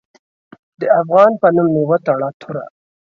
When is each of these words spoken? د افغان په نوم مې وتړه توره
د 0.79 0.81
افغان 1.01 1.31
په 1.41 1.47
نوم 1.55 1.67
مې 1.73 1.83
وتړه 1.89 2.29
توره 2.39 2.65